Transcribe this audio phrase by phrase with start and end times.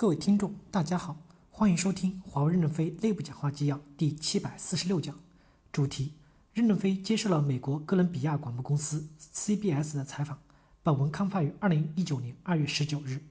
[0.00, 1.18] 各位听众，大家好，
[1.50, 5.14] 欢迎收听华为任正非内部讲话纪要第七百四十六讲，
[5.70, 6.14] 主题：
[6.54, 10.38] 任正非接受了美国哥伦比亚广播公司 CBS 的采访。
[10.82, 13.22] 本文刊发于二零一九年二月十九日。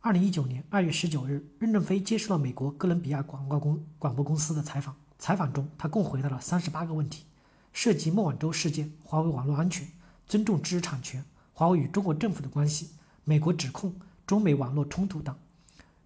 [0.00, 4.96] 二零一九年二月十九日，任正非接受了美国哥伦比亚广告公广播公司的采访。
[5.18, 7.26] 采访中，他共回答了三十八个问题，
[7.74, 9.86] 涉及孟晚舟事件、华为网络安全、
[10.26, 11.22] 尊重知识产权、
[11.52, 12.92] 华为与中国政府的关系、
[13.24, 13.94] 美国指控。
[14.30, 15.36] 中美网络冲突等，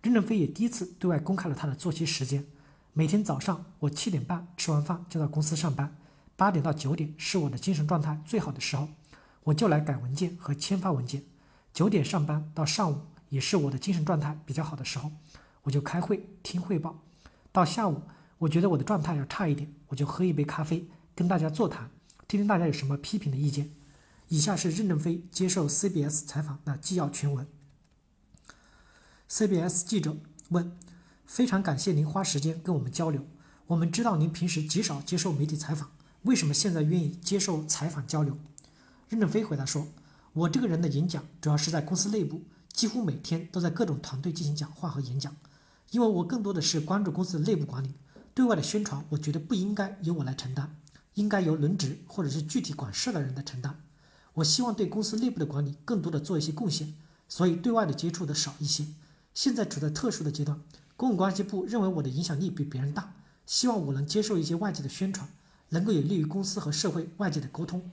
[0.01, 2.47] 任正非也第一次对外公开了他的作息时间。
[2.95, 5.95] 每天早上，我七点半吃完饭就到公司上班，
[6.35, 8.89] 八点到九点是我的精神状态最好的时候，
[9.43, 11.23] 我就来改文件和签发文件。
[11.75, 15.13] 九点上班到上午也是我的精神状态比较好的时候，
[15.65, 17.03] 我就开会听汇报。
[17.53, 18.01] 到下午，
[18.39, 21.91] 我觉得我的状态要差一点，我就喝一杯咖啡，跟大家座谈，
[22.27, 23.71] 听听大家有什么批评的意见。
[24.29, 27.47] 以下是任正非接受 CBS 采访的纪要全文。
[29.29, 30.17] CBS 记者
[30.51, 30.77] 问
[31.25, 33.27] ：“非常感谢您花时间跟我们交流。
[33.69, 35.91] 我们知道您平时极少接受媒体采访，
[36.23, 38.39] 为什么现在愿意接受采访交流？”
[39.09, 39.89] 任正非回答说
[40.35, 45.35] ：“我这个人的演讲主要是在公司内部，几乎每天都在各种团队进行讲话和演讲。
[45.91, 47.95] 因为我更多的是关注公司的内部管理，
[48.35, 50.77] 对外的宣传，我觉得不应该由我来承担，
[51.15, 53.81] 应该由轮值或者是具体管事的人来承担。
[54.35, 56.95] 我希望对公司内部的管理更多的做一些贡献，
[57.27, 58.87] 所以对外的接触的少一些。”
[59.35, 60.61] 现在处在特殊的阶段，
[60.97, 65.29] 公共关系部认为我的影响力比别人大，希望我能接受一些外界的宣传，
[65.71, 67.91] 能够有利于公司和社会外界的沟通。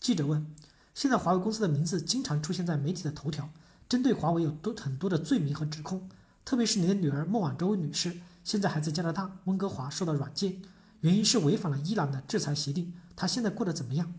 [0.00, 0.44] 记者问：
[0.92, 3.48] 现在华为公司的名字经常出现在媒体的头条，
[3.88, 6.08] 针对华为有多很多的罪名和指控，
[6.44, 10.62] 特别是你的女儿孟晚舟女士，现在还在加拿大温哥华受到软禁，
[11.02, 12.92] 原因是违反了伊朗的制裁协定。
[13.14, 14.12] 她现在过得怎么样？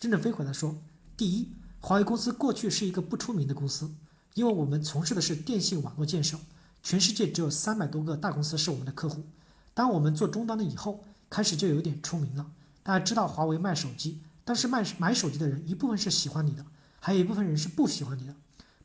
[0.00, 0.76] 任正非回答说：
[1.16, 3.88] 第一，华为公司过去是一个不出名的公司。
[4.36, 6.38] 因为我们从事的是电信网络建设，
[6.82, 9.24] 全世界只有三百多个大公司是我们的客户。
[9.72, 12.46] 当我们做终端的以后，开始就有点出名了。
[12.82, 16.66] 大家知道华为卖手机，但是卖买手机的人一部分是喜欢你的，
[17.00, 18.34] 还有一部分人是不喜欢你的。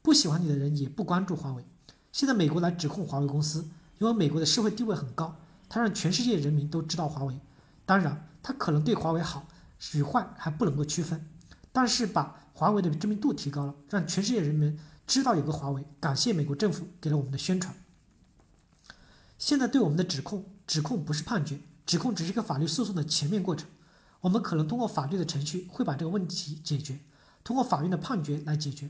[0.01, 1.65] 不喜欢你的人也不关注华为。
[2.13, 3.67] 现在美国来指控华为公司，
[3.99, 5.35] 因为美国的社会地位很高，
[5.67, 7.37] 他让全世界人民都知道华为。
[7.85, 9.45] 当然，他可能对华为好
[9.95, 11.27] 与坏还不能够区分，
[11.71, 14.77] 但是把华为的知名度提高了，让全世界人民。
[15.07, 17.75] 知道有个华为，感谢美国政府给了我们的宣传。
[19.37, 23.67] 现在对我们的指控，指控不是判决，指控只是一个法律诉讼的前面过程。
[24.21, 26.99] 我们可能通过法律的程序会把这个问题解决，
[27.43, 28.89] 通过法院的判决来解决。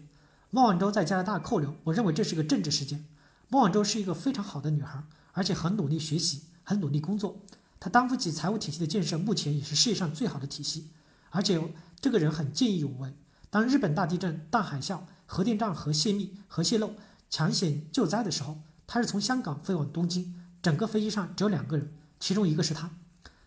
[0.51, 3.05] 孟晚舟在加拿大扣留，我认为这是一个政治事件。
[3.49, 7.39] 孟晚舟是一个非常好的女孩，而且很努力学习，很努力工作。
[7.79, 10.89] 她担负起财务体系的建设，目前也是世界上最好的体系。
[11.31, 11.59] 而且
[12.01, 13.15] 这个人很见义勇为。
[13.49, 15.01] 当日本大地震、大海啸。
[15.33, 16.91] 核电站核泄密、核泄漏、
[17.29, 22.89] 抢险救灾的时候，他是从香港飞往东京，整个飞机上只有两个人，其中一个是他。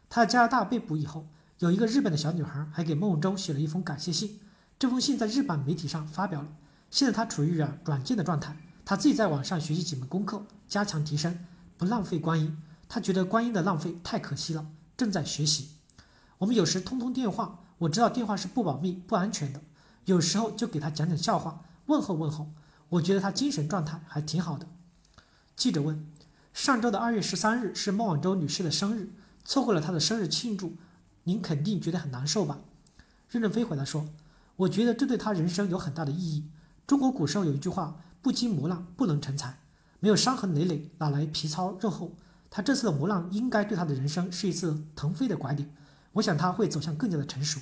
[0.09, 1.27] 他在加拿大被捕以后，
[1.59, 4.41] 有一个日本的小女孩还给孟晚舟写了一封感谢信，
[4.79, 6.49] 这封信在日本媒体上发表了。
[6.91, 11.39] 现在他处于软软件的状态，他自己在网上学习几门功课，加强提升，
[11.77, 12.57] 不浪费光阴。
[12.89, 14.67] 他觉得光阴的浪费太可惜了，
[14.97, 15.73] 正在学习。
[16.39, 19.61] 我们有时通通电话，我知道电话是不保密、不安全的，
[20.05, 21.65] 有时候就给他讲讲笑话。
[21.87, 22.49] 问候问候，
[22.89, 24.67] 我觉得他精神状态还挺好的。
[25.57, 26.07] 记者问：
[26.53, 29.11] 上周的二月十三日是孟晚舟女士的生日，
[29.45, 30.77] 错过了她的生日庆祝，
[31.25, 32.61] 您肯定觉得很难受吧？
[33.29, 34.06] 任正非回答说：
[34.56, 36.49] 我觉得这对她人生有很大的意义。
[36.87, 39.59] 中国古时候有一句话：不经磨难不能成才，
[40.01, 42.12] 没有伤痕累累哪来皮糙肉厚？
[42.51, 45.69] 他这次的磨难应该对他的人生是一次腾飞的拐点，
[46.15, 47.61] 我想他会走向更加的成熟。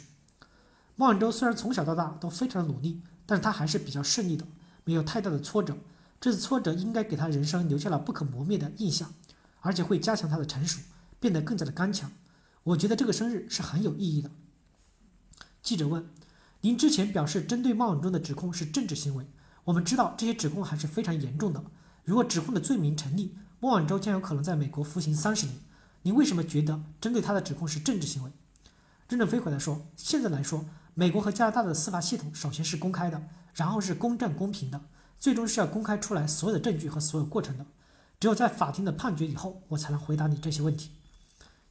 [0.97, 3.03] 孟晚舟虽然从小到大都非常的努力。
[3.25, 4.45] 但是他还是比较顺利的，
[4.85, 5.79] 没有太大的挫折。
[6.21, 9.15] 这次挫折应该给他人生留下了不可磨灭的印象，
[9.61, 10.81] 而且会加强他的成熟，
[11.21, 12.11] 变得更加的刚强。
[12.65, 14.31] 我觉得这个生日是很有意义的。
[15.63, 16.05] 记者问
[16.63, 19.25] ：“您之前表示针对孟晚舟的指控是政治行为，
[19.65, 21.65] 我们知道这些指控还是非常严重的。
[22.05, 25.59] 如果指控的罪名成立，孟晚舟将有可能在美国服刑三十年。
[26.03, 28.33] 您为什么觉得针对他的指控是政治行为？”
[29.13, 30.65] 任正非回答说：“现在来说。”
[30.95, 33.23] 美国和加拿大的司法系统首先是公开的，
[33.53, 34.81] 然后是公正公平的，
[35.19, 37.67] 最终是要公开出来所有的证据和所有过程的。
[38.19, 40.93] 只有在法庭的判决以后，我才能回答你这些问题。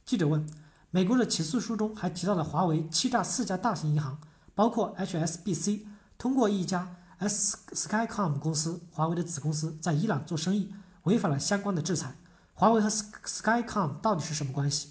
[0.04, 0.48] 记者问：
[0.92, 4.20] 美国的起诉书中还提到了华为欺诈四家大型银行，
[4.54, 5.80] 包括 HSBC，
[6.16, 10.72] 通过一家 S Skycom 公司，华为的子公司在伊朗做生意，
[11.02, 12.14] 违反了相关的制裁。
[12.54, 14.90] 华为和 Skycom 到底是什么关系？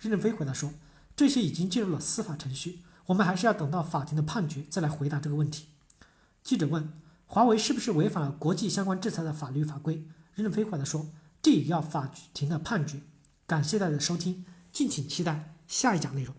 [0.00, 0.72] 任正非回答说：
[1.16, 2.82] 这些已经进入了司法程序。
[3.06, 5.66] 我们还是要等到法庭的判决再来回答这个问题。
[6.44, 6.92] 记者问
[7.24, 10.04] ：“华为是不是违反了国际相关制裁的法律法规？
[10.34, 11.08] 任正非回答说，
[11.40, 13.00] 这也要法庭的判决。
[13.46, 16.34] 感谢大家的收听，敬请期待下一讲内容。